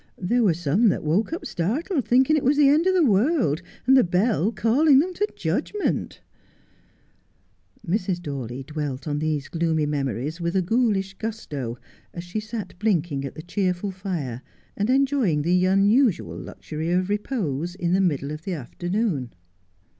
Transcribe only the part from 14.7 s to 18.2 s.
and enjoying the unusual luxury of repose in the